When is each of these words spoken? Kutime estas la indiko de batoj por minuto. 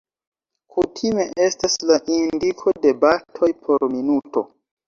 Kutime 0.77 1.25
estas 1.49 1.77
la 1.91 1.97
indiko 2.15 2.75
de 2.87 2.97
batoj 3.05 3.51
por 3.69 3.87
minuto. 3.97 4.47